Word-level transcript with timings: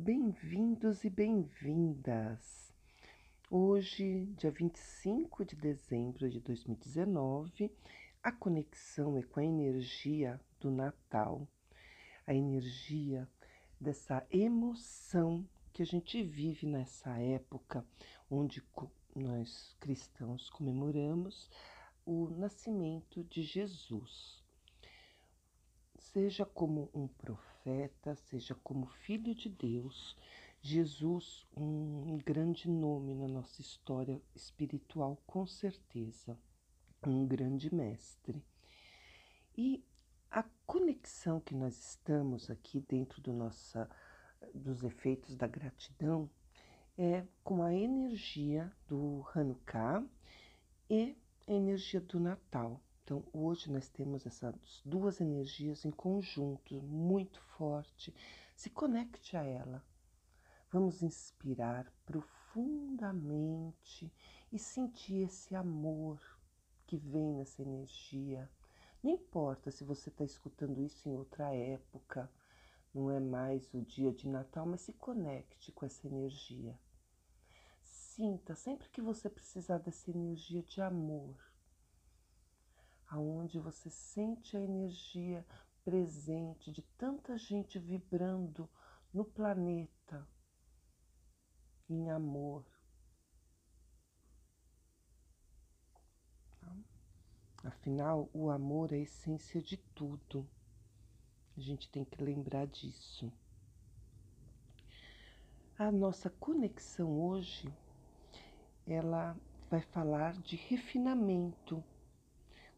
Bem-vindos 0.00 1.02
e 1.02 1.10
bem-vindas! 1.10 2.72
Hoje, 3.50 4.26
dia 4.36 4.48
25 4.48 5.44
de 5.44 5.56
dezembro 5.56 6.30
de 6.30 6.38
2019, 6.38 7.68
a 8.22 8.30
conexão 8.30 9.18
é 9.18 9.22
com 9.24 9.40
a 9.40 9.44
energia 9.44 10.40
do 10.60 10.70
Natal, 10.70 11.48
a 12.24 12.32
energia 12.32 13.28
dessa 13.80 14.24
emoção 14.30 15.44
que 15.72 15.82
a 15.82 15.86
gente 15.86 16.22
vive 16.22 16.64
nessa 16.64 17.18
época 17.18 17.84
onde 18.30 18.62
nós 19.16 19.74
cristãos 19.80 20.48
comemoramos 20.48 21.50
o 22.06 22.30
nascimento 22.30 23.24
de 23.24 23.42
Jesus. 23.42 24.44
Seja 25.98 26.46
como 26.46 26.88
um 26.94 27.08
profeta, 27.08 27.57
seja 28.16 28.54
como 28.62 28.86
filho 28.86 29.34
de 29.34 29.48
Deus, 29.48 30.16
Jesus, 30.60 31.46
um 31.56 32.18
grande 32.18 32.68
nome 32.68 33.14
na 33.14 33.28
nossa 33.28 33.60
história 33.60 34.20
espiritual, 34.34 35.22
com 35.26 35.46
certeza, 35.46 36.38
um 37.06 37.26
grande 37.26 37.72
mestre. 37.74 38.44
E 39.56 39.84
a 40.30 40.44
conexão 40.66 41.40
que 41.40 41.54
nós 41.54 41.78
estamos 41.78 42.50
aqui 42.50 42.80
dentro 42.80 43.20
do 43.22 43.32
nossa, 43.32 43.88
dos 44.54 44.82
efeitos 44.82 45.36
da 45.36 45.46
gratidão 45.46 46.28
é 46.96 47.24
com 47.44 47.62
a 47.62 47.72
energia 47.72 48.72
do 48.86 49.24
Hanukkah 49.34 50.04
e 50.90 51.16
a 51.46 51.52
energia 51.52 52.00
do 52.00 52.18
Natal. 52.18 52.80
Então, 53.08 53.24
hoje 53.32 53.72
nós 53.72 53.88
temos 53.88 54.26
essas 54.26 54.82
duas 54.84 55.18
energias 55.18 55.86
em 55.86 55.90
conjunto, 55.90 56.74
muito 56.82 57.40
forte. 57.56 58.14
Se 58.54 58.68
conecte 58.68 59.34
a 59.34 59.42
ela. 59.42 59.82
Vamos 60.70 61.02
inspirar 61.02 61.90
profundamente 62.04 64.12
e 64.52 64.58
sentir 64.58 65.22
esse 65.22 65.56
amor 65.56 66.20
que 66.86 66.98
vem 66.98 67.32
nessa 67.32 67.62
energia. 67.62 68.46
Não 69.02 69.12
importa 69.12 69.70
se 69.70 69.84
você 69.84 70.10
está 70.10 70.22
escutando 70.22 70.82
isso 70.82 71.08
em 71.08 71.16
outra 71.16 71.54
época, 71.54 72.30
não 72.92 73.10
é 73.10 73.18
mais 73.18 73.72
o 73.72 73.80
dia 73.80 74.12
de 74.12 74.28
Natal, 74.28 74.66
mas 74.66 74.82
se 74.82 74.92
conecte 74.92 75.72
com 75.72 75.86
essa 75.86 76.06
energia. 76.06 76.78
Sinta 77.80 78.54
sempre 78.54 78.90
que 78.90 79.00
você 79.00 79.30
precisar 79.30 79.78
dessa 79.78 80.10
energia 80.10 80.62
de 80.62 80.82
amor 80.82 81.47
aonde 83.08 83.58
você 83.58 83.90
sente 83.90 84.56
a 84.56 84.60
energia 84.60 85.46
presente 85.84 86.70
de 86.70 86.82
tanta 86.98 87.38
gente 87.38 87.78
vibrando 87.78 88.68
no 89.12 89.24
planeta 89.24 90.28
em 91.88 92.10
amor. 92.10 92.64
Afinal, 97.64 98.28
o 98.32 98.50
amor 98.50 98.92
é 98.92 98.96
a 98.96 99.00
essência 99.00 99.60
de 99.60 99.76
tudo. 99.76 100.48
A 101.56 101.60
gente 101.60 101.90
tem 101.90 102.04
que 102.04 102.22
lembrar 102.22 102.66
disso. 102.66 103.32
A 105.78 105.90
nossa 105.90 106.28
conexão 106.28 107.20
hoje, 107.20 107.72
ela 108.86 109.36
vai 109.70 109.80
falar 109.80 110.34
de 110.34 110.56
refinamento 110.56 111.82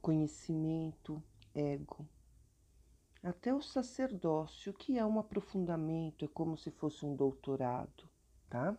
conhecimento, 0.01 1.23
ego. 1.55 2.06
Até 3.23 3.53
o 3.55 3.61
sacerdócio, 3.61 4.73
que 4.73 4.98
é 4.98 5.05
um 5.05 5.19
aprofundamento, 5.19 6.25
é 6.25 6.29
como 6.29 6.56
se 6.56 6.70
fosse 6.70 7.05
um 7.05 7.15
doutorado, 7.15 8.09
tá? 8.48 8.77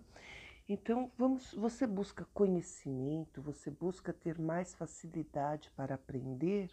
Então, 0.68 1.12
vamos, 1.18 1.54
você 1.54 1.86
busca 1.86 2.26
conhecimento, 2.34 3.42
você 3.42 3.70
busca 3.70 4.12
ter 4.12 4.40
mais 4.40 4.74
facilidade 4.74 5.70
para 5.76 5.96
aprender, 5.96 6.72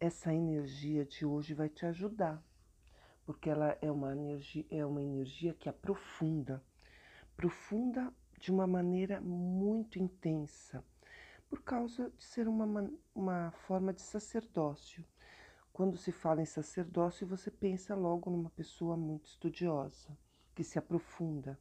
essa 0.00 0.32
energia 0.32 1.04
de 1.04 1.26
hoje 1.26 1.52
vai 1.54 1.68
te 1.68 1.84
ajudar, 1.84 2.42
porque 3.26 3.50
ela 3.50 3.76
é 3.82 3.90
uma 3.90 4.12
energia, 4.12 4.64
é 4.70 4.86
uma 4.86 5.02
energia 5.02 5.52
que 5.52 5.68
aprofunda, 5.68 6.64
profunda 7.36 8.14
de 8.38 8.50
uma 8.50 8.66
maneira 8.66 9.20
muito 9.20 9.98
intensa 9.98 10.84
por 11.48 11.62
causa 11.62 12.10
de 12.10 12.24
ser 12.24 12.46
uma, 12.46 12.90
uma 13.14 13.50
forma 13.66 13.92
de 13.92 14.02
sacerdócio. 14.02 15.04
Quando 15.72 15.96
se 15.96 16.12
fala 16.12 16.42
em 16.42 16.46
sacerdócio, 16.46 17.26
você 17.26 17.50
pensa 17.50 17.94
logo 17.94 18.30
numa 18.30 18.50
pessoa 18.50 18.96
muito 18.96 19.26
estudiosa, 19.26 20.16
que 20.54 20.64
se 20.64 20.78
aprofunda. 20.78 21.58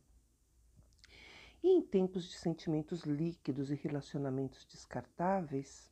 E 1.64 1.70
em 1.70 1.82
tempos 1.82 2.26
de 2.30 2.36
sentimentos 2.36 3.04
líquidos 3.04 3.72
e 3.72 3.76
relacionamentos 3.76 4.66
descartáveis, 4.66 5.92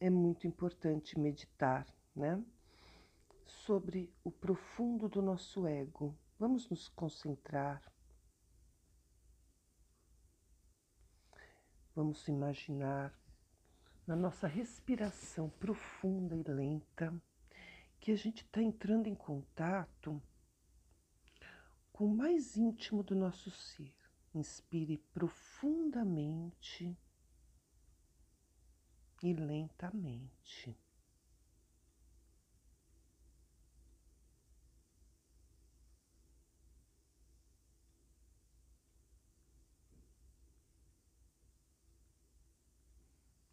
é 0.00 0.10
muito 0.10 0.46
importante 0.46 1.18
meditar, 1.18 1.86
né? 2.14 2.42
Sobre 3.46 4.12
o 4.22 4.30
profundo 4.30 5.08
do 5.08 5.22
nosso 5.22 5.66
ego. 5.66 6.16
Vamos 6.38 6.68
nos 6.68 6.88
concentrar 6.88 7.82
Vamos 11.94 12.26
imaginar 12.26 13.16
na 14.04 14.16
nossa 14.16 14.48
respiração 14.48 15.48
profunda 15.48 16.34
e 16.36 16.42
lenta 16.42 17.14
que 18.00 18.10
a 18.10 18.16
gente 18.16 18.42
está 18.42 18.60
entrando 18.60 19.06
em 19.06 19.14
contato 19.14 20.20
com 21.92 22.06
o 22.06 22.16
mais 22.16 22.56
íntimo 22.56 23.02
do 23.02 23.14
nosso 23.14 23.50
ser. 23.50 23.94
Inspire 24.34 24.98
profundamente 25.12 26.98
e 29.22 29.32
lentamente. 29.32 30.76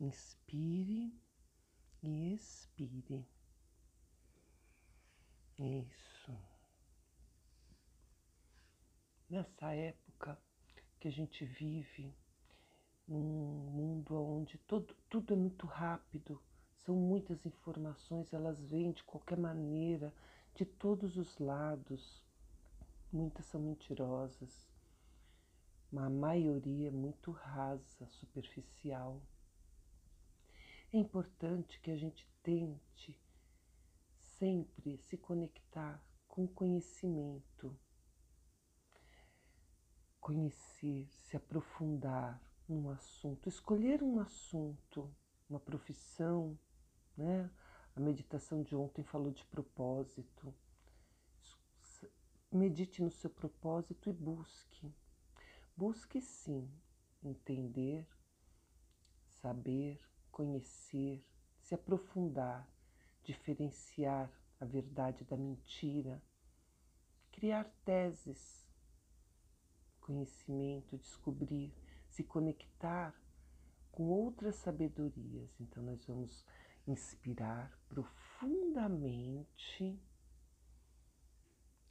Inspire 0.01 1.13
e 2.01 2.33
expire. 2.33 3.23
Isso. 5.59 6.35
Nessa 9.29 9.71
época 9.75 10.41
que 10.99 11.07
a 11.07 11.11
gente 11.11 11.45
vive, 11.45 12.17
num 13.07 13.19
mundo 13.19 14.15
onde 14.15 14.57
todo, 14.57 14.91
tudo 15.07 15.35
é 15.35 15.37
muito 15.37 15.67
rápido, 15.67 16.41
são 16.77 16.95
muitas 16.95 17.45
informações, 17.45 18.33
elas 18.33 18.59
vêm 18.59 18.91
de 18.93 19.03
qualquer 19.03 19.37
maneira, 19.37 20.11
de 20.55 20.65
todos 20.65 21.15
os 21.15 21.37
lados. 21.37 22.25
Muitas 23.13 23.45
são 23.45 23.61
mentirosas, 23.61 24.67
mas 25.91 26.05
a 26.05 26.09
maioria 26.09 26.87
é 26.87 26.91
muito 26.91 27.29
rasa, 27.29 28.07
superficial. 28.07 29.21
É 30.93 30.97
importante 30.97 31.79
que 31.79 31.89
a 31.89 31.95
gente 31.95 32.27
tente 32.43 33.17
sempre 34.37 34.97
se 34.97 35.15
conectar 35.15 36.03
com 36.27 36.45
conhecimento, 36.45 37.79
conhecer, 40.19 41.07
se 41.07 41.37
aprofundar 41.37 42.43
num 42.67 42.89
assunto, 42.89 43.47
escolher 43.47 44.03
um 44.03 44.19
assunto, 44.19 45.09
uma 45.49 45.61
profissão, 45.61 46.59
né? 47.15 47.49
A 47.95 48.01
meditação 48.01 48.61
de 48.61 48.75
ontem 48.75 49.01
falou 49.01 49.31
de 49.31 49.45
propósito. 49.45 50.53
Medite 52.51 53.01
no 53.01 53.11
seu 53.11 53.29
propósito 53.29 54.09
e 54.09 54.13
busque. 54.13 54.93
Busque 55.73 56.19
sim 56.19 56.69
entender, 57.23 58.05
saber, 59.41 60.10
conhecer, 60.31 61.23
se 61.59 61.75
aprofundar, 61.75 62.67
diferenciar 63.23 64.31
a 64.59 64.65
verdade 64.65 65.23
da 65.25 65.37
mentira, 65.37 66.19
criar 67.31 67.65
teses, 67.85 68.67
conhecimento, 69.99 70.97
descobrir, 70.97 71.71
se 72.07 72.23
conectar 72.23 73.15
com 73.91 74.09
outras 74.09 74.55
sabedorias. 74.55 75.49
Então, 75.59 75.83
nós 75.83 76.03
vamos 76.05 76.43
inspirar 76.87 77.71
profundamente 77.87 79.99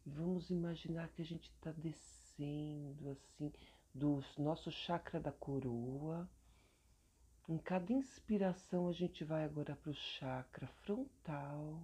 e 0.04 0.10
vamos 0.10 0.50
imaginar 0.50 1.08
que 1.10 1.22
a 1.22 1.24
gente 1.24 1.48
está 1.50 1.70
descendo 1.72 3.10
assim 3.10 3.52
do 3.94 4.20
nosso 4.38 4.70
chakra 4.70 5.20
da 5.20 5.32
coroa 5.32 6.28
em 7.50 7.58
cada 7.58 7.92
inspiração, 7.92 8.86
a 8.86 8.92
gente 8.92 9.24
vai 9.24 9.42
agora 9.42 9.74
para 9.74 9.90
o 9.90 9.94
chakra 9.94 10.68
frontal. 10.84 11.82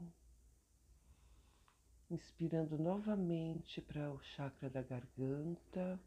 Inspirando 2.09 2.79
novamente 2.79 3.81
para 3.81 4.13
o 4.13 4.23
chakra 4.23 4.71
da 4.71 4.81
garganta. 4.81 5.99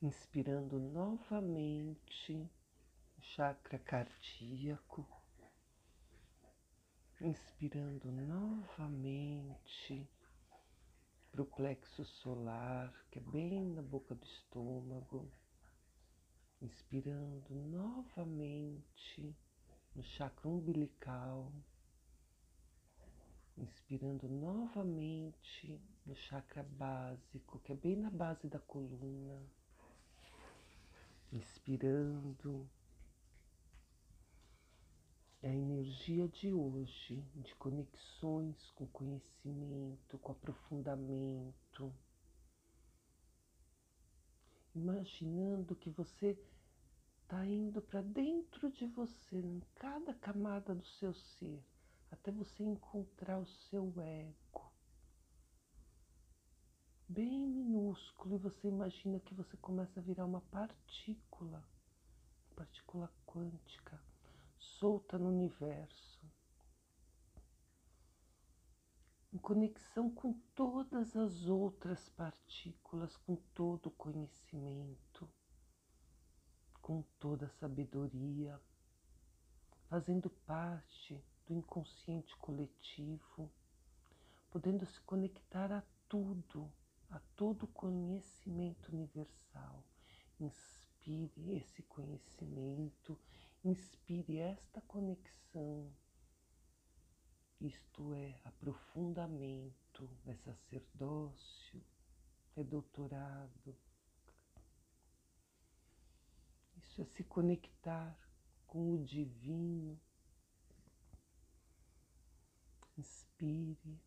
Inspirando 0.00 0.78
novamente 0.78 2.48
o 3.18 3.22
chakra 3.22 3.80
cardíaco. 3.80 5.04
Inspirando 7.20 8.12
novamente 8.12 10.08
para 11.32 11.42
o 11.42 11.46
plexo 11.46 12.04
solar, 12.04 12.94
que 13.10 13.18
é 13.18 13.22
bem 13.22 13.64
na 13.70 13.82
boca 13.82 14.14
do 14.14 14.24
estômago. 14.24 15.28
Inspirando 16.60 17.54
novamente 17.54 19.36
no 19.94 20.02
chakra 20.02 20.48
umbilical 20.48 21.52
inspirando 23.56 24.28
novamente 24.28 25.80
no 26.04 26.14
chakra 26.14 26.62
básico, 26.62 27.60
que 27.60 27.72
é 27.72 27.76
bem 27.76 27.96
na 27.96 28.10
base 28.10 28.48
da 28.48 28.58
coluna. 28.58 29.40
Inspirando 31.32 32.68
é 35.42 35.50
a 35.50 35.54
energia 35.54 36.28
de 36.28 36.52
hoje, 36.52 37.22
de 37.36 37.54
conexões 37.56 38.70
com 38.70 38.86
conhecimento, 38.86 40.18
com 40.18 40.32
aprofundamento. 40.32 41.92
Imaginando 44.74 45.76
que 45.76 45.90
você 45.90 46.38
está 47.22 47.46
indo 47.46 47.80
para 47.80 48.02
dentro 48.02 48.70
de 48.70 48.86
você, 48.86 49.38
em 49.38 49.62
cada 49.74 50.12
camada 50.14 50.74
do 50.74 50.84
seu 50.84 51.14
ser 51.14 51.64
até 52.14 52.30
você 52.30 52.62
encontrar 52.62 53.38
o 53.38 53.46
seu 53.46 53.92
ego. 54.00 54.72
Bem 57.08 57.38
minúsculo, 57.38 58.36
e 58.36 58.38
você 58.38 58.68
imagina 58.68 59.20
que 59.20 59.34
você 59.34 59.56
começa 59.56 60.00
a 60.00 60.02
virar 60.02 60.24
uma 60.24 60.40
partícula, 60.40 61.62
partícula 62.56 63.12
quântica, 63.26 64.00
solta 64.58 65.18
no 65.18 65.28
universo, 65.28 66.13
em 69.34 69.38
conexão 69.38 70.08
com 70.08 70.32
todas 70.54 71.16
as 71.16 71.46
outras 71.46 72.08
partículas, 72.10 73.16
com 73.16 73.34
todo 73.52 73.86
o 73.86 73.90
conhecimento, 73.90 75.28
com 76.80 77.02
toda 77.18 77.46
a 77.46 77.50
sabedoria, 77.50 78.60
fazendo 79.88 80.30
parte 80.30 81.20
do 81.48 81.52
inconsciente 81.52 82.36
coletivo, 82.36 83.50
podendo 84.52 84.86
se 84.86 85.00
conectar 85.00 85.72
a 85.72 85.82
tudo, 86.08 86.70
a 87.10 87.18
todo 87.34 87.66
conhecimento 87.66 88.92
universal. 88.92 89.82
Inspire 90.38 91.56
esse 91.56 91.82
conhecimento, 91.82 93.18
inspire 93.64 94.38
esta 94.38 94.80
conexão. 94.82 95.92
Isto 97.60 98.14
é 98.14 98.40
aprofundamento, 98.44 100.10
é 100.26 100.34
sacerdócio, 100.34 101.82
é 102.56 102.62
doutorado. 102.62 103.76
Isso 106.76 107.00
é 107.00 107.04
se 107.04 107.24
conectar 107.24 108.18
com 108.66 108.94
o 108.94 109.04
divino 109.04 109.98
Inspire 112.96 114.00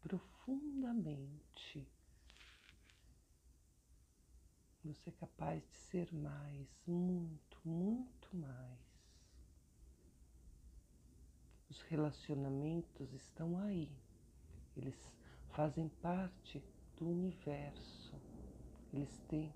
profundamente. 0.00 1.88
Você 4.84 5.10
é 5.10 5.12
capaz 5.12 5.60
de 5.68 5.74
ser 5.74 6.12
mais, 6.12 6.68
muito, 6.86 7.58
muito 7.64 8.36
mais. 8.36 8.85
Os 11.68 11.80
relacionamentos 11.82 13.12
estão 13.12 13.58
aí. 13.58 13.90
Eles 14.76 15.12
fazem 15.50 15.88
parte 16.00 16.62
do 16.96 17.08
universo. 17.08 18.14
Eles 18.92 19.18
têm, 19.28 19.52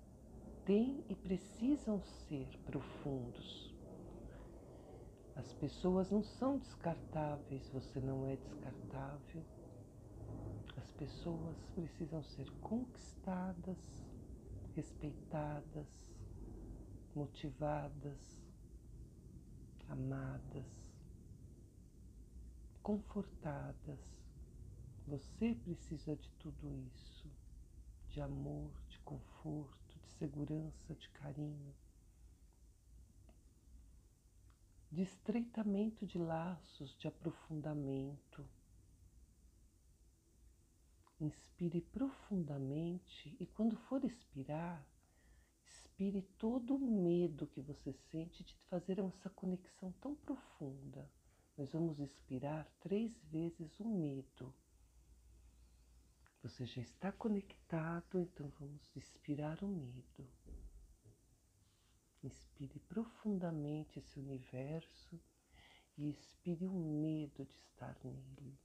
têm 0.65 1.03
e 1.07 1.15
precisam 1.15 2.01
ser 2.03 2.47
profundos. 2.65 3.73
As 5.35 5.53
pessoas 5.53 6.11
não 6.11 6.21
são 6.21 6.57
descartáveis, 6.57 7.69
você 7.69 7.99
não 7.99 8.25
é 8.25 8.35
descartável. 8.35 9.43
As 10.77 10.91
pessoas 10.91 11.57
precisam 11.73 12.21
ser 12.23 12.49
conquistadas, 12.59 13.77
respeitadas, 14.75 15.87
motivadas, 17.15 18.41
amadas, 19.89 20.80
confortadas. 22.81 23.99
Você 25.07 25.55
precisa 25.55 26.15
de 26.15 26.29
tudo 26.39 26.71
isso: 26.93 27.29
de 28.09 28.21
amor, 28.21 28.71
de 28.89 28.99
conforto, 28.99 29.99
de 29.99 30.07
segurança, 30.09 30.95
de 30.95 31.09
carinho. 31.09 31.73
de 34.91 35.03
estreitamento 35.03 36.05
de 36.05 36.17
laços, 36.17 36.93
de 36.97 37.07
aprofundamento. 37.07 38.45
Inspire 41.19 41.79
profundamente 41.79 43.37
e, 43.39 43.45
quando 43.45 43.77
for 43.77 44.03
expirar, 44.03 44.85
expire 45.65 46.21
todo 46.37 46.75
o 46.75 46.79
medo 46.79 47.47
que 47.47 47.61
você 47.61 47.93
sente 48.11 48.43
de 48.43 48.53
fazer 48.69 48.99
essa 48.99 49.29
conexão 49.29 49.93
tão 50.01 50.13
profunda. 50.15 51.09
Nós 51.61 51.73
vamos 51.73 51.99
expirar 51.99 52.67
três 52.79 53.15
vezes 53.25 53.79
o 53.79 53.87
medo. 53.87 54.51
Você 56.41 56.65
já 56.65 56.81
está 56.81 57.11
conectado, 57.11 58.19
então 58.19 58.51
vamos 58.59 58.81
expirar 58.95 59.63
o 59.63 59.67
medo. 59.67 60.27
Inspire 62.23 62.79
profundamente 62.79 63.99
esse 63.99 64.19
universo 64.19 65.21
e 65.99 66.09
expire 66.09 66.65
o 66.65 66.73
medo 66.73 67.45
de 67.45 67.53
estar 67.53 67.95
nele. 68.03 68.57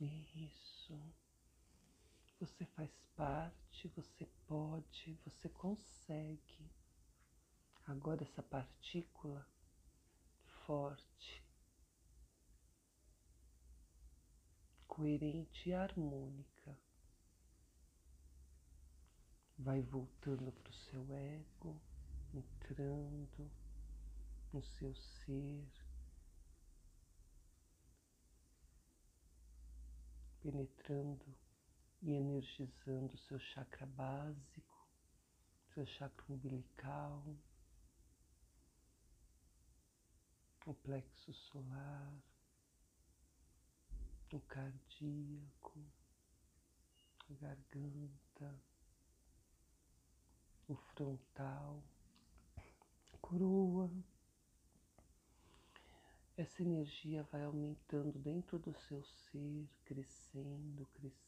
Isso. 0.00 0.57
Você 2.40 2.64
faz 2.66 2.90
parte, 3.16 3.88
você 3.96 4.24
pode, 4.46 5.18
você 5.24 5.48
consegue. 5.48 6.70
Agora 7.84 8.22
essa 8.22 8.42
partícula 8.42 9.44
forte 10.66 11.42
coerente 14.98 15.68
e 15.68 15.72
harmônica. 15.72 16.76
Vai 19.58 19.80
voltando 19.80 20.52
para 20.52 20.70
o 20.70 20.74
seu 20.74 21.12
ego, 21.12 21.80
entrando 22.34 23.50
no 24.52 24.62
seu 24.62 24.94
ser, 24.94 25.68
penetrando 30.40 31.47
e 32.02 32.12
energizando 32.12 33.14
o 33.14 33.18
seu 33.18 33.38
chakra 33.38 33.86
básico, 33.86 34.88
seu 35.74 35.86
chakra 35.86 36.32
umbilical, 36.32 37.24
o 40.66 40.74
plexo 40.74 41.32
solar 41.32 42.12
o 44.36 44.40
cardíaco, 44.40 45.82
a 47.30 47.34
garganta, 47.40 48.62
o 50.68 50.74
frontal, 50.74 51.82
a 53.12 53.16
coroa. 53.18 53.90
Essa 56.36 56.62
energia 56.62 57.22
vai 57.24 57.42
aumentando 57.42 58.18
dentro 58.18 58.58
do 58.58 58.72
seu 58.74 59.02
ser, 59.02 59.66
crescendo, 59.84 60.86
crescendo. 60.92 61.27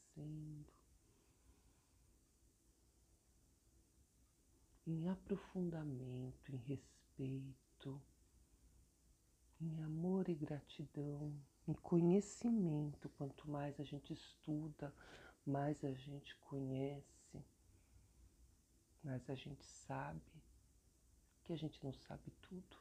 Em 4.86 5.06
aprofundamento, 5.08 6.52
em 6.52 6.56
respeito, 6.56 8.02
em 9.60 9.80
amor 9.82 10.28
e 10.28 10.34
gratidão 10.34 11.32
em 11.68 11.74
conhecimento. 11.74 13.08
Quanto 13.10 13.48
mais 13.48 13.78
a 13.78 13.84
gente 13.84 14.12
estuda, 14.12 14.94
mais 15.46 15.84
a 15.84 15.92
gente 15.92 16.36
conhece, 16.36 17.44
mas 19.02 19.28
a 19.30 19.34
gente 19.34 19.64
sabe 19.64 20.42
que 21.44 21.52
a 21.52 21.56
gente 21.56 21.82
não 21.84 21.92
sabe 21.92 22.30
tudo. 22.42 22.76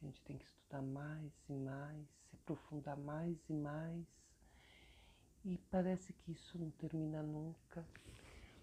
A 0.00 0.06
gente 0.06 0.20
tem 0.22 0.36
que 0.36 0.44
estudar 0.44 0.82
mais 0.82 1.32
e 1.48 1.52
mais, 1.52 2.08
se 2.28 2.34
aprofundar 2.34 2.96
mais 2.96 3.38
e 3.48 3.52
mais. 3.52 4.21
E 5.44 5.58
parece 5.70 6.12
que 6.12 6.32
isso 6.32 6.56
não 6.56 6.70
termina 6.70 7.20
nunca, 7.20 7.84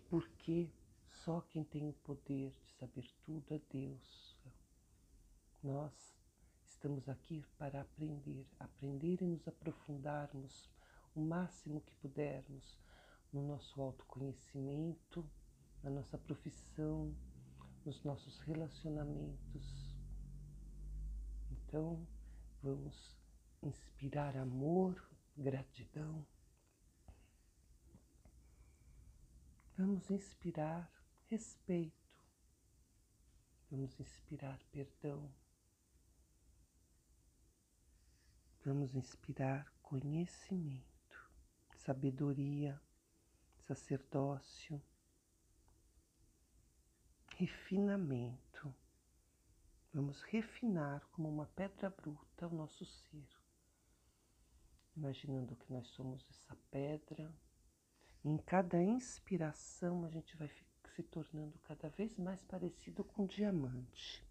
porque 0.10 0.70
só 1.26 1.42
quem 1.42 1.64
tem 1.64 1.90
o 1.90 1.94
poder 1.94 2.52
de 2.52 2.72
saber 2.78 3.06
tudo 3.26 3.54
é 3.54 3.60
Deus. 3.70 4.38
Nós 5.62 6.16
estamos 6.66 7.10
aqui 7.10 7.44
para 7.58 7.82
aprender, 7.82 8.48
aprender 8.58 9.22
e 9.22 9.26
nos 9.26 9.46
aprofundarmos 9.46 10.72
o 11.14 11.20
máximo 11.20 11.82
que 11.82 11.94
pudermos 11.96 12.80
no 13.34 13.46
nosso 13.46 13.82
autoconhecimento, 13.82 15.30
na 15.84 15.90
nossa 15.90 16.18
profissão, 16.18 17.14
nos 17.86 18.02
nossos 18.06 18.40
relacionamentos. 18.40 19.98
Então, 21.52 22.08
vamos 22.64 23.18
inspirar 23.62 24.38
amor, 24.38 24.96
gratidão. 25.36 26.26
Vamos 29.80 30.12
inspirar 30.12 30.92
respeito. 31.30 32.22
Vamos 33.72 33.98
inspirar 33.98 34.60
perdão. 34.74 35.34
Vamos 38.66 38.94
inspirar 38.94 39.72
conhecimento, 39.82 41.32
sabedoria, 41.78 42.78
sacerdócio, 43.68 44.84
refinamento. 47.38 48.76
Vamos 49.94 50.22
refinar 50.24 51.08
como 51.12 51.30
uma 51.30 51.46
pedra 51.46 51.90
bruta 51.90 52.48
o 52.48 52.54
nosso 52.54 52.84
ser, 52.84 53.30
imaginando 54.98 55.56
que 55.56 55.72
nós 55.72 55.88
somos 55.88 56.30
essa 56.30 56.58
pedra. 56.70 57.34
Em 58.24 58.38
cada 58.38 58.82
inspiração, 58.82 60.04
a 60.04 60.10
gente 60.10 60.36
vai 60.36 60.50
se 60.96 61.04
tornando 61.04 61.58
cada 61.60 61.88
vez 61.90 62.18
mais 62.18 62.44
parecido 62.44 63.04
com 63.04 63.24
um 63.24 63.26
diamante. 63.26 64.26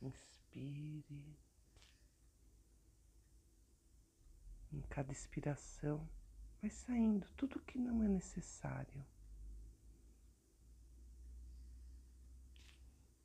Inspire. 0.00 1.36
Em 4.72 4.80
cada 4.88 5.12
expiração, 5.12 6.08
vai 6.60 6.70
saindo 6.70 7.26
tudo 7.36 7.60
que 7.60 7.78
não 7.78 8.02
é 8.02 8.08
necessário. 8.08 9.04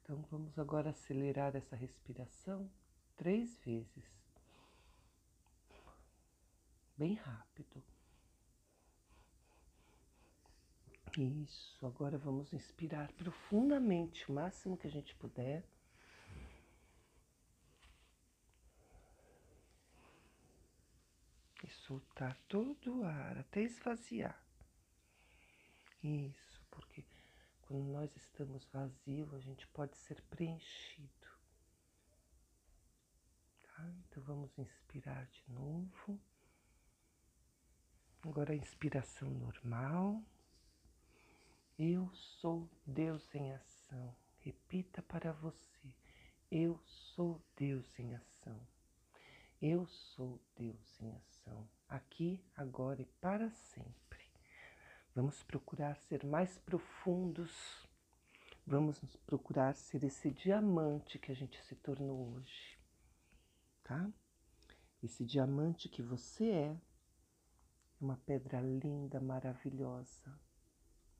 Então 0.01 0.21
vamos 0.29 0.59
agora 0.59 0.89
acelerar 0.89 1.55
essa 1.55 1.77
respiração 1.77 2.69
três 3.15 3.57
vezes. 3.59 4.03
Bem 6.97 7.13
rápido. 7.13 7.81
Isso, 11.17 11.85
agora 11.85 12.17
vamos 12.17 12.51
inspirar 12.53 13.11
profundamente, 13.13 14.29
o 14.31 14.33
máximo 14.33 14.75
que 14.75 14.87
a 14.87 14.89
gente 14.89 15.13
puder. 15.15 15.63
E 21.63 21.69
soltar 21.69 22.35
todo 22.47 22.99
o 22.99 23.03
ar 23.05 23.37
até 23.37 23.61
esvaziar. 23.61 24.43
Isso, 26.03 26.61
porque 26.71 27.05
quando 27.61 27.85
nós 27.91 28.13
estamos 28.15 28.65
vazios, 28.65 29.33
a 29.33 29.39
gente 29.39 29.67
pode 29.67 29.95
ser 29.97 30.19
preenchido. 30.23 31.27
Tá? 33.63 33.87
Então 34.09 34.23
vamos 34.23 34.57
inspirar 34.57 35.27
de 35.27 35.43
novo. 35.47 36.19
Agora 38.23 38.51
a 38.51 38.55
inspiração 38.55 39.29
normal. 39.29 40.23
Eu 41.77 42.07
sou 42.13 42.69
Deus 42.85 43.33
em 43.33 43.51
ação. 43.51 44.15
Repita 44.37 45.01
para 45.01 45.31
você. 45.33 45.93
Eu 46.51 46.79
sou 46.85 47.41
Deus 47.57 47.97
em 47.97 48.13
ação. 48.13 48.59
Eu 49.59 49.87
sou 49.87 50.39
Deus 50.55 51.01
em 51.01 51.11
ação. 51.15 51.67
Aqui, 51.89 52.45
agora 52.55 53.01
e 53.01 53.05
para 53.19 53.49
sempre. 53.49 54.21
Vamos 55.15 55.41
procurar 55.41 55.95
ser 55.95 56.23
mais 56.23 56.59
profundos. 56.59 57.51
Vamos 58.67 58.99
procurar 59.25 59.73
ser 59.73 60.03
esse 60.03 60.29
diamante 60.29 61.17
que 61.17 61.31
a 61.31 61.35
gente 61.35 61.59
se 61.63 61.75
tornou 61.75 62.35
hoje, 62.35 62.79
tá? 63.83 64.09
Esse 65.01 65.25
diamante 65.25 65.89
que 65.89 66.01
você 66.01 66.49
é, 66.49 66.67
é 66.67 66.77
uma 67.99 68.15
pedra 68.17 68.61
linda, 68.61 69.19
maravilhosa, 69.19 70.39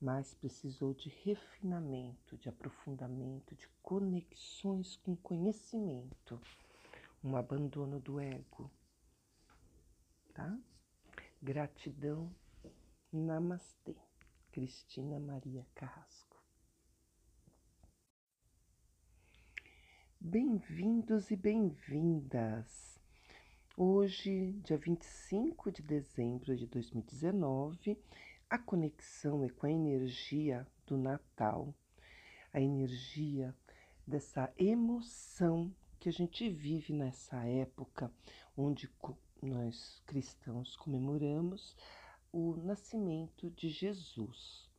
mas 0.04 0.34
precisou 0.34 0.92
de 0.92 1.08
refinamento, 1.24 2.36
de 2.36 2.46
aprofundamento, 2.46 3.54
de 3.54 3.66
conexões 3.82 4.96
com 4.96 5.16
conhecimento, 5.16 6.38
um 7.24 7.34
abandono 7.34 7.98
do 7.98 8.20
ego, 8.20 8.70
tá? 10.34 10.58
Gratidão 11.40 12.30
Namastê, 13.10 13.96
Cristina 14.52 15.18
Maria 15.18 15.66
Carrasco. 15.74 16.36
Bem-vindos 20.20 21.30
e 21.30 21.36
bem-vindas. 21.36 23.00
Hoje, 23.74 24.52
dia 24.64 24.76
25 24.76 25.72
de 25.72 25.82
dezembro 25.82 26.54
de 26.54 26.66
2019, 26.66 27.98
a 28.54 28.58
conexão 28.58 29.42
é 29.42 29.48
com 29.48 29.66
a 29.66 29.70
energia 29.72 30.64
do 30.86 30.96
Natal, 30.96 31.74
a 32.52 32.60
energia 32.60 33.52
dessa 34.06 34.54
emoção 34.56 35.74
que 35.98 36.08
a 36.08 36.12
gente 36.12 36.48
vive 36.48 36.92
nessa 36.92 37.44
época 37.44 38.12
onde 38.56 38.88
nós 39.42 40.00
cristãos 40.06 40.76
comemoramos 40.76 41.76
o 42.30 42.54
nascimento 42.58 43.50
de 43.50 43.68
Jesus. 43.70 44.70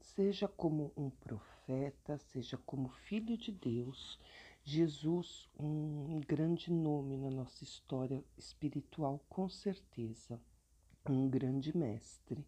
Seja 0.00 0.46
como 0.46 0.92
um 0.96 1.10
profeta, 1.10 2.16
seja 2.16 2.56
como 2.58 2.90
filho 2.90 3.36
de 3.36 3.50
Deus, 3.50 4.20
Jesus, 4.62 5.50
um 5.58 6.20
grande 6.20 6.70
nome 6.70 7.16
na 7.16 7.28
nossa 7.28 7.64
história 7.64 8.24
espiritual, 8.38 9.20
com 9.28 9.48
certeza, 9.48 10.40
um 11.08 11.28
grande 11.28 11.76
mestre. 11.76 12.46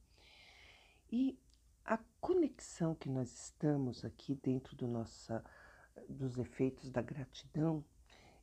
E 1.11 1.39
a 1.85 1.99
conexão 2.21 2.95
que 2.95 3.09
nós 3.09 3.47
estamos 3.47 4.05
aqui 4.05 4.35
dentro 4.35 4.77
do 4.77 4.87
nossa, 4.87 5.45
dos 6.09 6.39
efeitos 6.39 6.91
da 6.91 7.03
gratidão 7.03 7.85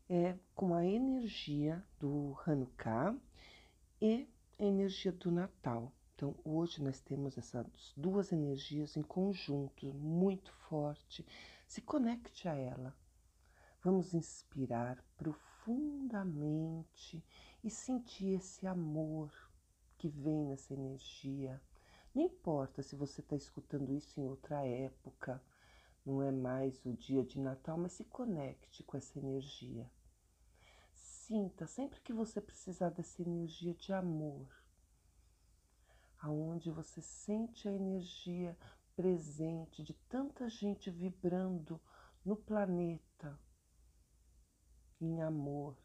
é 0.10 0.38
com 0.56 0.74
a 0.74 0.86
energia 0.86 1.84
do 2.00 2.36
Hanukkah 2.46 3.16
e 4.02 4.28
a 4.58 4.64
energia 4.64 5.12
do 5.12 5.32
Natal. 5.32 5.94
Então, 6.16 6.36
hoje 6.44 6.84
nós 6.84 7.00
temos 7.00 7.38
essas 7.38 7.94
duas 7.96 8.34
energias 8.34 8.98
em 8.98 9.02
conjunto, 9.02 9.94
muito 9.94 10.52
forte. 10.68 11.26
Se 11.66 11.82
conecte 11.82 12.50
a 12.50 12.56
ela. 12.56 12.94
Vamos 13.82 14.14
inspirar 14.14 15.02
profundamente 15.18 17.24
e 17.64 17.70
sentir 17.70 18.34
esse 18.34 18.68
amor 18.68 19.32
que 20.00 20.10
vem 20.10 20.46
nessa 20.46 20.74
energia. 20.74 21.62
Não 22.16 22.24
importa 22.24 22.82
se 22.82 22.96
você 22.96 23.22
está 23.22 23.36
escutando 23.36 23.94
isso 23.94 24.20
em 24.20 24.26
outra 24.26 24.66
época, 24.66 25.40
não 26.04 26.24
é 26.24 26.32
mais 26.32 26.84
o 26.84 26.94
dia 26.94 27.24
de 27.24 27.40
Natal, 27.40 27.78
mas 27.78 27.92
se 27.92 28.06
conecte 28.06 28.84
com 28.84 28.98
essa 28.98 29.20
energia 29.20 29.88
sinta 31.30 31.68
sempre 31.68 32.02
que 32.02 32.12
você 32.12 32.42
precisar 32.42 32.90
dessa 32.90 33.22
energia 33.22 33.76
de 33.76 33.94
amor, 33.94 34.52
aonde 36.18 36.72
você 36.72 37.04
sente 37.04 37.68
a 37.68 37.72
energia 37.72 38.58
presente 38.96 39.84
de 39.84 39.94
tanta 39.94 40.50
gente 40.50 40.90
vibrando 40.90 41.80
no 42.26 42.36
planeta 42.36 43.40
em 45.00 45.22
amor. 45.22 45.78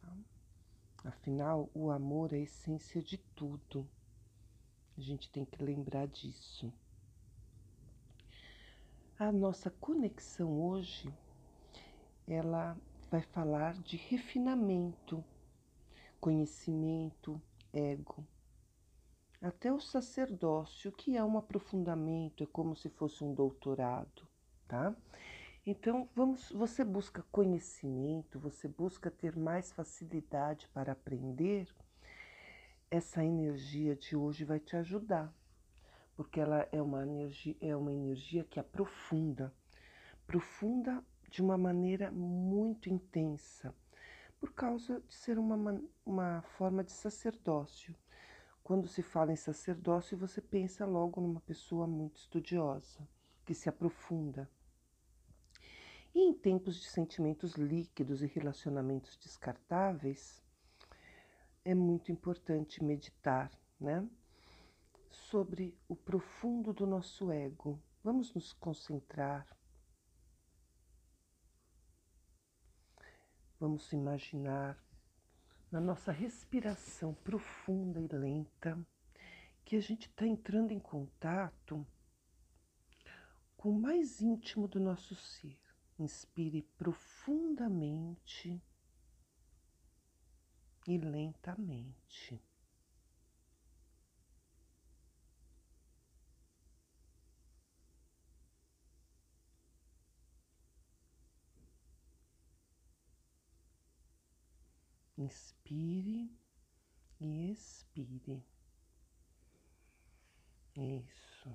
Tá? 0.00 0.16
Afinal, 1.28 1.68
o 1.74 1.90
amor 1.90 2.32
é 2.32 2.36
a 2.36 2.40
essência 2.40 3.02
de 3.02 3.18
tudo. 3.18 3.86
A 4.96 5.00
gente 5.02 5.30
tem 5.30 5.44
que 5.44 5.62
lembrar 5.62 6.08
disso. 6.08 6.72
A 9.18 9.30
nossa 9.30 9.70
conexão 9.70 10.58
hoje 10.58 11.14
ela 12.26 12.80
vai 13.10 13.20
falar 13.20 13.74
de 13.82 13.96
refinamento, 13.98 15.22
conhecimento, 16.20 17.42
ego. 17.72 18.26
até 19.42 19.72
o 19.72 19.80
sacerdócio, 19.80 20.92
que 20.92 21.16
é 21.16 21.24
um 21.24 21.36
aprofundamento, 21.38 22.42
é 22.44 22.46
como 22.46 22.76
se 22.76 22.88
fosse 22.88 23.22
um 23.24 23.34
doutorado, 23.34 24.28
tá? 24.68 24.94
Então, 25.70 26.08
vamos, 26.14 26.50
você 26.50 26.82
busca 26.82 27.22
conhecimento, 27.30 28.38
você 28.38 28.66
busca 28.66 29.10
ter 29.10 29.36
mais 29.36 29.70
facilidade 29.70 30.66
para 30.68 30.92
aprender. 30.92 31.68
Essa 32.90 33.22
energia 33.22 33.94
de 33.94 34.16
hoje 34.16 34.46
vai 34.46 34.58
te 34.58 34.74
ajudar, 34.76 35.30
porque 36.16 36.40
ela 36.40 36.66
é 36.72 36.80
uma 36.80 37.02
energia, 37.02 37.54
é 37.60 37.76
uma 37.76 37.92
energia 37.92 38.44
que 38.44 38.58
aprofunda, 38.58 39.54
profunda 40.26 41.04
de 41.28 41.42
uma 41.42 41.58
maneira 41.58 42.10
muito 42.10 42.88
intensa, 42.88 43.74
por 44.40 44.54
causa 44.54 45.02
de 45.02 45.12
ser 45.12 45.38
uma, 45.38 45.82
uma 46.02 46.40
forma 46.56 46.82
de 46.82 46.92
sacerdócio. 46.92 47.94
Quando 48.64 48.88
se 48.88 49.02
fala 49.02 49.34
em 49.34 49.36
sacerdócio, 49.36 50.16
você 50.16 50.40
pensa 50.40 50.86
logo 50.86 51.20
numa 51.20 51.42
pessoa 51.42 51.86
muito 51.86 52.16
estudiosa, 52.16 53.06
que 53.44 53.52
se 53.52 53.68
aprofunda. 53.68 54.48
E 56.14 56.20
em 56.20 56.32
tempos 56.32 56.80
de 56.80 56.88
sentimentos 56.88 57.54
líquidos 57.54 58.22
e 58.22 58.26
relacionamentos 58.26 59.16
descartáveis, 59.16 60.42
é 61.64 61.74
muito 61.74 62.10
importante 62.10 62.82
meditar, 62.82 63.52
né? 63.78 64.08
Sobre 65.10 65.76
o 65.86 65.94
profundo 65.94 66.72
do 66.72 66.86
nosso 66.86 67.30
ego. 67.30 67.80
Vamos 68.02 68.32
nos 68.34 68.52
concentrar. 68.54 69.46
Vamos 73.60 73.92
imaginar 73.92 74.82
na 75.70 75.80
nossa 75.80 76.10
respiração 76.10 77.12
profunda 77.12 78.00
e 78.00 78.08
lenta 78.08 78.78
que 79.64 79.76
a 79.76 79.80
gente 79.80 80.08
está 80.08 80.26
entrando 80.26 80.70
em 80.72 80.78
contato 80.78 81.86
com 83.56 83.70
o 83.70 83.78
mais 83.78 84.22
íntimo 84.22 84.66
do 84.66 84.80
nosso 84.80 85.14
ser. 85.14 85.67
Inspire 85.98 86.62
profundamente 86.76 88.62
e 90.86 90.96
lentamente. 90.96 92.40
Inspire 105.16 106.30
e 107.18 107.50
expire. 107.50 108.46
Isso. 110.76 111.52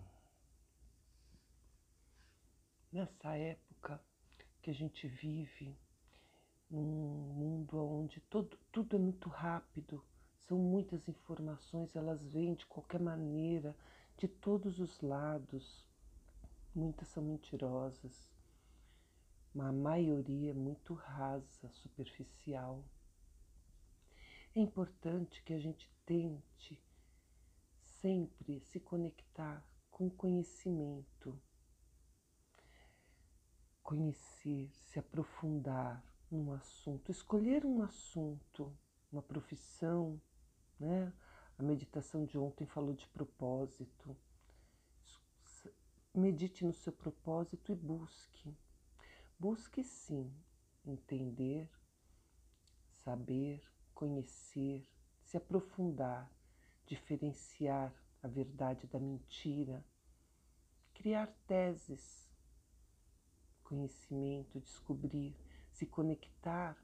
Nessa 2.92 3.38
época 3.38 4.04
que 4.64 4.72
a 4.72 4.74
gente 4.74 5.06
vive, 5.08 5.78
num 6.70 6.82
mundo 6.82 7.78
onde 7.78 8.22
todo, 8.22 8.58
tudo 8.72 8.96
é 8.96 9.00
muito 9.00 9.28
rápido, 9.28 10.02
são 10.38 10.58
muitas 10.58 11.06
informações, 11.10 11.96
elas 11.98 12.24
vêm 12.24 12.54
de 12.54 12.66
qualquer 12.66 13.02
maneira, 13.02 13.76
de 14.18 14.26
todos 14.26 14.80
os 14.80 15.02
lados. 15.02 15.86
Muitas 16.74 17.10
são 17.10 17.22
mentirosas, 17.22 18.34
mas 19.54 19.68
a 19.68 19.74
maioria 19.74 20.52
é 20.52 20.54
muito 20.54 20.94
rasa, 20.94 21.70
superficial. 21.70 22.84
É 24.56 24.62
importante 24.62 25.44
que 25.44 25.54
a 25.54 25.60
gente 25.60 25.92
tente 26.06 26.82
sempre 27.82 28.62
se 28.62 28.80
conectar 28.80 29.62
com 29.92 30.10
conhecimento 30.10 31.38
conhecer, 33.84 34.72
se 34.72 34.98
aprofundar 34.98 36.04
num 36.32 36.54
assunto, 36.54 37.12
escolher 37.12 37.66
um 37.66 37.84
assunto, 37.84 38.76
uma 39.12 39.22
profissão, 39.22 40.20
né? 40.80 41.14
A 41.60 41.62
meditação 41.62 42.26
de 42.26 42.38
ontem 42.38 42.66
falou 42.66 42.94
de 42.94 43.06
propósito. 43.08 44.18
Medite 46.16 46.66
no 46.66 46.74
seu 46.74 46.94
propósito 46.94 47.72
e 47.72 47.76
busque. 47.76 48.56
Busque 49.38 49.84
sim 49.84 50.34
entender, 50.86 51.70
saber, 53.04 53.62
conhecer, 53.94 54.88
se 55.22 55.38
aprofundar, 55.38 56.32
diferenciar 56.86 57.94
a 58.22 58.28
verdade 58.28 58.88
da 58.88 59.00
mentira, 59.00 59.84
criar 60.94 61.28
teses 61.48 62.33
conhecimento, 63.74 64.60
descobrir, 64.60 65.36
se 65.72 65.88
conectar 65.88 66.78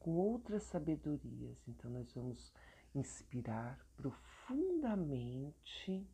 com 0.00 0.16
outras 0.16 0.64
sabedorias. 0.64 1.56
Então, 1.68 1.90
nós 1.90 2.12
vamos 2.12 2.52
inspirar 2.94 3.78
profundamente 3.96 6.06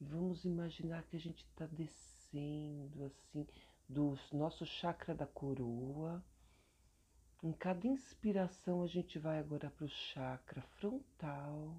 e 0.00 0.04
vamos 0.04 0.44
imaginar 0.44 1.02
que 1.04 1.16
a 1.16 1.20
gente 1.20 1.44
está 1.44 1.66
descendo 1.66 3.04
assim 3.04 3.46
do 3.88 4.18
nosso 4.32 4.64
chakra 4.64 5.14
da 5.14 5.26
coroa. 5.26 6.24
Em 7.42 7.52
cada 7.52 7.86
inspiração, 7.86 8.82
a 8.82 8.86
gente 8.86 9.18
vai 9.18 9.38
agora 9.38 9.70
para 9.70 9.84
o 9.84 9.88
chakra 9.88 10.62
frontal. 10.78 11.76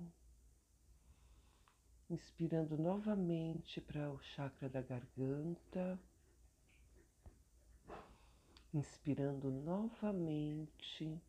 Inspirando 2.10 2.78
novamente 2.78 3.82
para 3.82 4.12
o 4.12 4.22
chakra 4.22 4.70
da 4.70 4.82
garganta 4.82 6.00
inspirando 8.76 9.50
novamente 9.50 11.22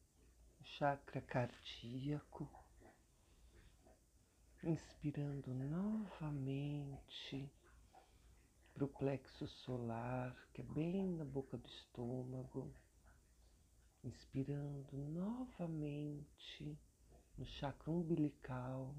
o 0.61 0.65
chakra 0.65 1.21
cardíaco, 1.21 2.51
inspirando 4.65 5.55
novamente 5.55 7.49
para 8.75 8.85
o 8.85 8.89
plexo 8.89 9.47
solar, 9.47 10.37
que 10.53 10.61
é 10.61 10.65
bem 10.65 11.07
na 11.13 11.25
boca 11.25 11.57
do 11.57 11.69
estômago, 11.69 12.75
inspirando 14.03 14.97
novamente 14.97 16.77
no 17.39 17.47
chakra 17.47 17.93
umbilical, 17.93 18.93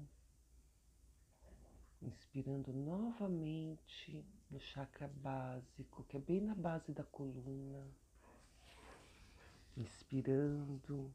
inspirando 2.00 2.72
novamente 2.72 4.24
no 4.50 4.58
chakra 4.58 5.06
básico, 5.06 6.02
que 6.04 6.16
é 6.16 6.20
bem 6.20 6.40
na 6.40 6.54
base 6.54 6.94
da 6.94 7.04
coluna 7.04 8.07
inspirando 9.78 11.14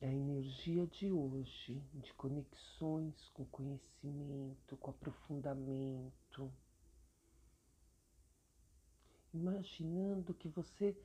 é 0.00 0.08
a 0.08 0.12
energia 0.12 0.86
de 0.86 1.12
hoje, 1.12 1.80
de 1.94 2.12
conexões 2.14 3.28
com 3.28 3.44
conhecimento, 3.44 4.76
com 4.78 4.90
aprofundamento. 4.90 6.52
Imaginando 9.32 10.34
que 10.34 10.48
você 10.48 10.96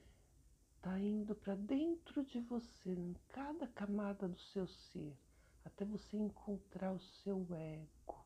está 0.75 0.99
indo 0.99 1.35
para 1.35 1.55
dentro 1.55 2.23
de 2.25 2.39
você, 2.39 2.91
em 2.91 3.15
cada 3.29 3.67
camada 3.67 4.27
do 4.27 4.39
seu 4.39 4.65
ser, 4.65 5.15
até 5.63 5.85
você 5.85 6.17
encontrar 6.17 6.91
o 6.91 6.99
seu 6.99 7.45
ego 7.53 8.16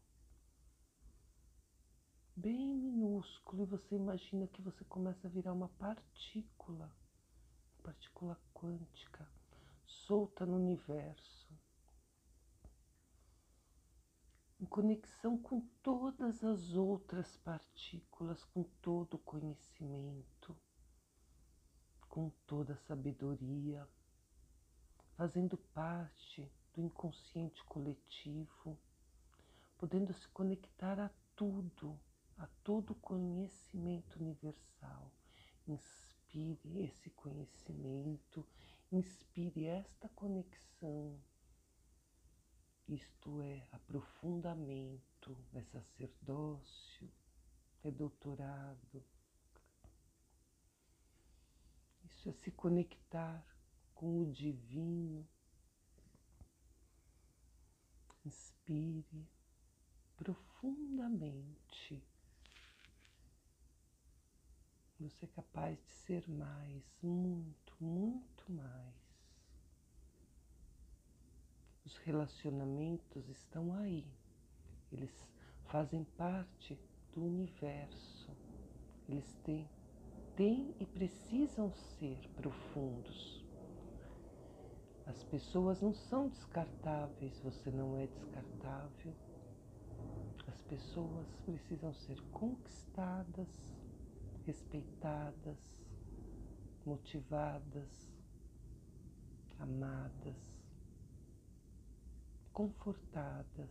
bem 2.36 2.65
minúsculo 2.76 3.63
e 3.63 3.65
você 3.65 3.96
imagina 3.96 4.48
que 4.48 4.62
você 4.62 4.84
começa 4.86 5.28
a 5.28 5.30
virar 5.30 5.54
uma 5.54 5.70
partícula, 5.70 6.91
partícula 7.84 8.39
quântica, 8.54 9.28
solta 9.86 10.46
no 10.46 10.56
universo, 10.56 11.52
em 14.60 14.65
conexão 14.65 15.38
com 15.38 15.62
todas 15.82 16.44
as 16.44 16.74
outras 16.74 17.36
partículas, 17.38 18.44
com 18.46 18.63
todo 18.82 19.15
o 19.15 19.20
conhecimento, 19.20 20.56
com 22.08 22.30
toda 22.46 22.74
a 22.74 22.78
sabedoria, 22.78 23.88
fazendo 25.15 25.58
parte 25.58 26.50
do 26.74 26.82
inconsciente 26.82 27.63
coletivo, 27.65 28.78
podendo 29.78 30.13
se 30.13 30.28
conectar 30.30 31.00
a 31.00 31.10
tudo 31.36 32.00
a 32.41 32.47
todo 32.63 32.95
conhecimento 32.95 34.19
universal. 34.19 35.12
Inspire 35.67 36.86
esse 36.86 37.12
conhecimento, 37.12 38.47
inspire 38.91 39.65
esta 39.65 40.10
conexão. 40.10 41.21
Isto 42.88 43.41
é 43.41 43.67
aprofundamento, 43.71 45.38
é 45.54 45.62
sacerdócio, 45.62 47.10
é 47.84 47.91
doutorado. 47.91 49.06
Isso 52.04 52.27
é 52.27 52.34
se 52.34 52.49
conectar 52.51 53.45
com 53.93 54.23
o 54.23 54.32
divino, 54.32 55.27
Inspire 58.23 59.27
profundamente. 60.15 61.61
Você 65.02 65.26
é 65.26 65.30
capaz 65.30 65.80
de 65.84 65.90
ser 65.90 66.30
mais, 66.30 67.00
muito, 67.02 67.74
muito 67.80 68.52
mais. 68.52 68.94
Os 71.84 71.98
relacionamentos 71.98 73.28
estão 73.28 73.74
aí, 73.74 74.06
eles 74.92 75.12
fazem 75.66 76.04
parte 76.04 76.80
do 77.12 77.24
universo, 77.24 78.32
eles 79.10 79.34
têm, 79.44 79.68
têm 80.36 80.76
e 80.80 80.86
precisam 80.86 81.74
ser 81.74 82.20
profundos. 82.36 83.44
As 85.08 85.24
pessoas 85.24 85.82
não 85.82 85.96
são 85.96 86.30
descartáveis, 86.30 87.40
você 87.40 87.72
não 87.72 87.98
é 87.98 88.06
descartável. 88.06 89.16
As 90.46 90.62
pessoas 90.62 91.28
precisam 91.44 91.92
ser 91.92 92.22
conquistadas, 92.30 93.81
respeitadas, 94.45 95.60
motivadas, 96.86 98.12
amadas, 99.58 100.38
confortadas. 102.51 103.69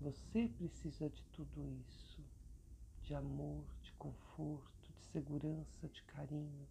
Você 0.00 0.48
precisa 0.48 1.08
de 1.08 1.24
tudo 1.32 1.64
isso: 1.66 2.22
de 3.02 3.14
amor, 3.14 3.66
de 3.82 3.92
conforto, 3.94 4.92
de 4.92 5.02
segurança, 5.04 5.88
de 5.88 6.02
carinho, 6.02 6.68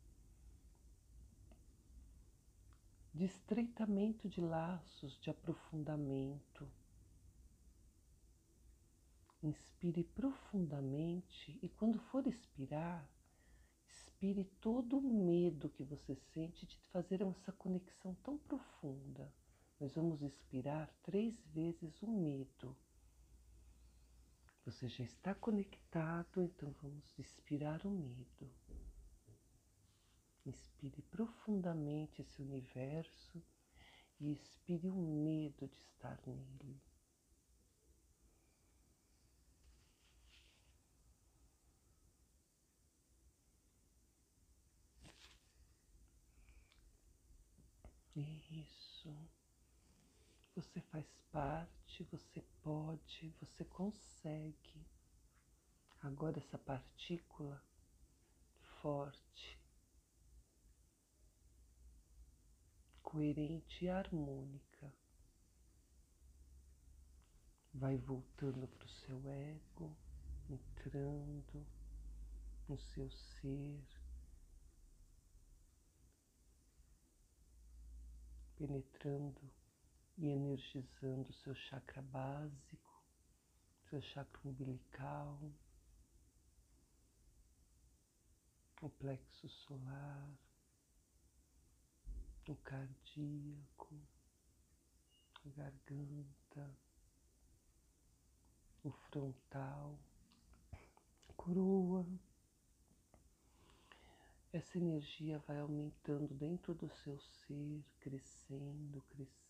de 3.13 3.25
estreitamento 3.25 4.27
de 4.27 4.41
laços, 4.41 5.19
de 5.19 5.29
aprofundamento 5.29 6.67
Inspire 9.43 10.06
profundamente 10.06 11.60
e 11.62 11.67
quando 11.67 11.99
for 11.99 12.25
expirar, 12.25 13.06
expire 13.86 14.45
todo 14.62 14.97
o 14.97 15.01
medo 15.01 15.67
que 15.67 15.84
você 15.84 16.15
sente 16.15 16.65
de 16.65 16.77
fazer 16.93 17.21
essa 17.21 17.51
conexão 17.51 18.15
tão 18.23 18.38
profunda. 18.38 19.29
Nós 19.77 19.95
vamos 19.95 20.21
expirar 20.21 20.89
três 21.03 21.38
vezes 21.47 22.01
o 22.01 22.08
medo. 22.10 22.73
Você 24.63 24.88
já 24.88 25.03
está 25.03 25.36
conectado, 25.36 26.41
então 26.41 26.73
vamos 26.82 27.19
expirar 27.19 27.86
o 27.86 27.91
medo. 27.91 28.49
Inspire 30.45 31.01
profundamente 31.01 32.21
esse 32.21 32.41
universo 32.41 33.43
e 34.21 34.32
expire 34.32 34.89
o 34.89 34.95
medo 34.95 35.67
de 35.67 35.82
estar 35.82 36.17
nele. 36.25 36.82
Isso. 48.15 49.10
Você 50.56 50.82
faz 50.82 51.08
parte, 51.32 52.04
você 52.12 52.42
pode, 52.62 53.34
você 53.39 53.66
consegue. 53.66 54.86
Agora 56.00 56.38
essa 56.38 56.60
partícula 56.60 57.63
forte, 58.82 59.60
coerente 63.02 63.86
e 63.86 63.89
harmônica 63.89 64.94
vai 67.74 67.98
voltando 67.98 68.68
para 68.68 68.86
o 68.86 68.89
seu 68.89 69.28
ego, 69.28 69.96
entrando 70.50 71.66
no 72.68 72.78
seu 72.78 73.10
ser 73.10 73.84
penetrando 78.56 79.62
e 80.17 80.28
energizando 80.28 81.30
o 81.30 81.34
seu 81.34 81.56
chakra 81.56 82.02
básico, 82.02 83.04
seu 83.89 84.02
chakra 84.02 84.41
umbilical, 84.47 85.39
o 88.82 88.89
plexo 88.89 89.49
solar, 89.49 90.30
o 92.47 92.56
cardíaco, 92.58 93.99
a 95.45 95.49
garganta, 95.49 96.78
o 98.84 98.91
frontal, 98.91 99.97
a 101.30 101.34
coroa. 101.34 102.06
Essa 104.52 104.78
energia 104.78 105.39
vai 105.39 105.60
aumentando 105.60 106.34
dentro 106.36 106.76
do 106.76 106.88
seu 106.88 107.19
ser, 107.19 107.84
crescendo, 107.99 109.02
crescendo, 109.10 109.42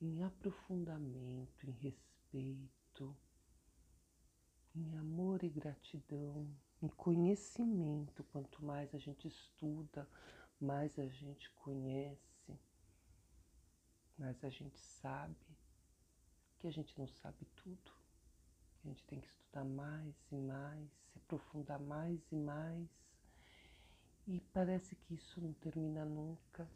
em 0.00 0.22
aprofundamento, 0.22 1.66
em 1.66 1.70
respeito, 1.70 3.16
em 4.74 4.96
amor 4.96 5.42
e 5.42 5.48
gratidão, 5.48 6.46
em 6.82 6.88
conhecimento. 6.88 8.22
Quanto 8.24 8.62
mais 8.62 8.94
a 8.94 8.98
gente 8.98 9.28
estuda, 9.28 10.08
mais 10.60 10.98
a 10.98 11.06
gente 11.06 11.50
conhece, 11.52 12.58
mais 14.18 14.42
a 14.44 14.50
gente 14.50 14.78
sabe 14.78 15.56
que 16.58 16.66
a 16.66 16.70
gente 16.70 16.98
não 16.98 17.08
sabe 17.08 17.46
tudo. 17.56 17.92
A 18.84 18.88
gente 18.88 19.04
tem 19.04 19.20
que 19.20 19.28
estudar 19.28 19.64
mais 19.64 20.14
e 20.30 20.36
mais, 20.36 20.90
se 21.10 21.18
aprofundar 21.18 21.80
mais 21.80 22.20
e 22.30 22.36
mais. 22.36 23.03
E 24.26 24.40
parece 24.52 24.96
que 24.96 25.14
isso 25.14 25.40
não 25.40 25.52
termina 25.54 26.04
nunca, 26.04 26.68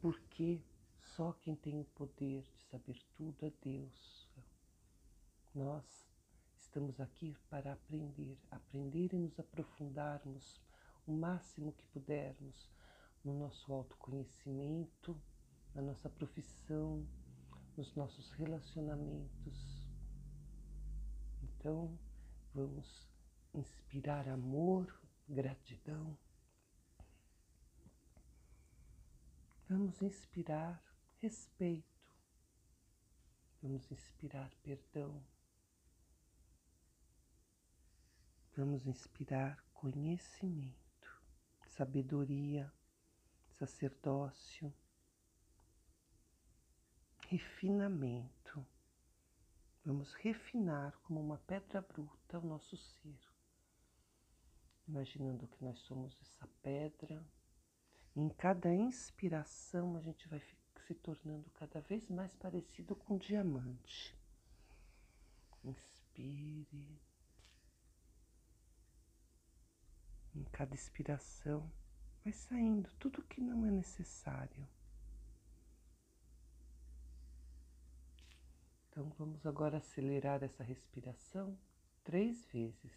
porque 0.00 0.60
só 1.00 1.32
quem 1.32 1.56
tem 1.56 1.80
o 1.80 1.84
poder 1.84 2.42
de 2.42 2.60
saber 2.70 3.00
tudo 3.16 3.44
é 3.44 3.52
Deus. 3.62 4.28
Nós 5.54 5.84
estamos 6.56 7.00
aqui 7.00 7.36
para 7.48 7.72
aprender, 7.72 8.38
aprender 8.50 9.12
e 9.12 9.18
nos 9.18 9.38
aprofundarmos 9.38 10.60
o 11.06 11.12
máximo 11.12 11.72
que 11.72 11.84
pudermos 11.86 12.70
no 13.24 13.38
nosso 13.38 13.72
autoconhecimento, 13.72 15.20
na 15.74 15.82
nossa 15.82 16.08
profissão, 16.08 17.04
nos 17.76 17.94
nossos 17.96 18.30
relacionamentos 18.30 19.80
então, 21.60 21.98
vamos 22.54 23.06
inspirar 23.52 24.26
amor, 24.26 24.98
gratidão. 25.28 26.16
Vamos 29.70 30.02
inspirar 30.02 30.82
respeito. 31.20 32.12
Vamos 33.62 33.88
inspirar 33.92 34.50
perdão. 34.64 35.24
Vamos 38.56 38.84
inspirar 38.84 39.64
conhecimento, 39.72 41.22
sabedoria, 41.68 42.72
sacerdócio, 43.60 44.74
refinamento. 47.28 48.66
Vamos 49.84 50.14
refinar 50.14 50.98
como 51.02 51.20
uma 51.20 51.38
pedra 51.38 51.80
bruta 51.80 52.40
o 52.40 52.44
nosso 52.44 52.76
ser, 52.76 53.20
imaginando 54.88 55.46
que 55.46 55.62
nós 55.62 55.78
somos 55.78 56.20
essa 56.20 56.48
pedra. 56.60 57.24
Em 58.16 58.28
cada 58.28 58.72
inspiração, 58.74 59.96
a 59.96 60.00
gente 60.00 60.26
vai 60.28 60.40
se 60.86 60.94
tornando 60.94 61.48
cada 61.50 61.80
vez 61.80 62.08
mais 62.08 62.34
parecido 62.34 62.96
com 62.96 63.14
um 63.14 63.18
diamante. 63.18 64.18
Inspire. 65.62 67.00
Em 70.34 70.44
cada 70.52 70.74
expiração, 70.74 71.70
vai 72.24 72.32
saindo 72.32 72.90
tudo 72.98 73.22
que 73.22 73.40
não 73.40 73.64
é 73.64 73.70
necessário. 73.70 74.66
Então 78.88 79.08
vamos 79.16 79.46
agora 79.46 79.78
acelerar 79.78 80.42
essa 80.42 80.64
respiração 80.64 81.56
três 82.02 82.44
vezes. 82.46 82.92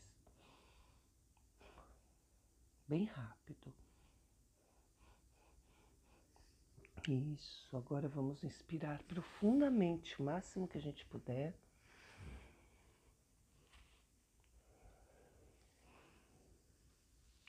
Bem 2.88 3.06
rápido. 3.06 3.74
Isso, 7.08 7.76
agora 7.76 8.08
vamos 8.08 8.44
inspirar 8.46 9.04
profundamente, 9.04 10.22
o 10.22 10.26
máximo 10.26 10.68
que 10.68 10.78
a 10.78 10.82
gente 10.82 11.06
puder. 11.06 11.54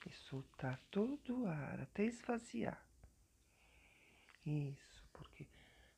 E 0.05 0.11
soltar 0.11 0.79
todo 0.91 1.43
o 1.43 1.47
ar 1.47 1.79
até 1.79 2.03
esvaziar. 2.03 2.85
Isso, 4.45 5.03
porque 5.13 5.47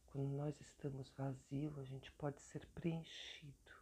quando 0.08 0.30
nós 0.30 0.60
estamos 0.62 1.10
vazios, 1.10 1.78
a 1.80 1.84
gente 1.84 2.12
pode 2.12 2.40
ser 2.44 2.66
preenchido. 2.68 3.74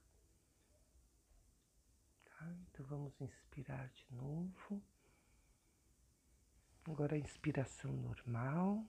Tá? 2.25 2.55
Então 2.71 2.85
vamos 2.85 3.19
inspirar 3.19 3.89
de 3.89 4.05
novo. 4.15 4.81
Agora 6.87 7.15
a 7.15 7.19
inspiração 7.19 7.91
normal. 7.91 8.85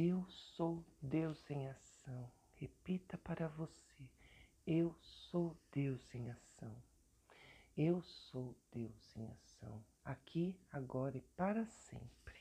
Eu 0.00 0.24
sou 0.30 0.86
Deus 1.02 1.50
em 1.50 1.66
ação. 1.66 2.30
Repita 2.54 3.18
para 3.18 3.48
você. 3.48 4.08
Eu 4.64 4.94
sou 5.02 5.58
Deus 5.72 6.14
em 6.14 6.30
ação. 6.30 6.72
Eu 7.76 8.00
sou 8.04 8.56
Deus 8.70 9.16
em 9.16 9.26
ação. 9.26 9.84
Aqui, 10.04 10.56
agora 10.70 11.18
e 11.18 11.20
para 11.20 11.66
sempre. 11.66 12.36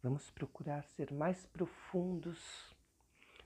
Vamos 0.00 0.30
procurar 0.30 0.84
ser 0.84 1.12
mais 1.12 1.44
profundos. 1.44 2.38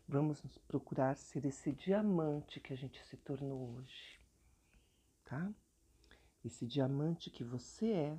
Vamos 0.06 0.42
procurar 0.68 1.16
ser 1.16 1.46
esse 1.46 1.72
diamante 1.72 2.60
que 2.60 2.74
a 2.74 2.76
gente 2.76 3.02
se 3.06 3.16
tornou 3.16 3.74
hoje. 3.74 4.20
Tá? 5.24 5.50
Esse 6.44 6.66
diamante 6.66 7.30
que 7.30 7.42
você 7.42 7.90
é 7.90 8.18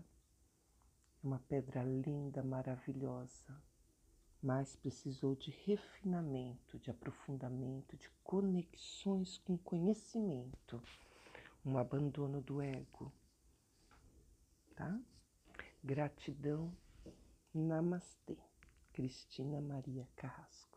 uma 1.21 1.37
pedra 1.37 1.83
linda, 1.83 2.41
maravilhosa, 2.41 3.55
mas 4.45 4.75
precisou 4.75 5.35
de 5.35 5.49
refinamento, 5.65 6.77
de 6.77 6.91
aprofundamento, 6.91 7.97
de 7.97 8.07
conexões 8.23 9.39
com 9.39 9.57
conhecimento, 9.57 10.79
um 11.65 11.79
abandono 11.79 12.41
do 12.41 12.61
ego, 12.61 13.11
tá? 14.75 14.99
Gratidão, 15.83 16.71
namastê. 17.51 18.37
Cristina 18.93 19.59
Maria 19.59 20.07
Carrasco. 20.15 20.74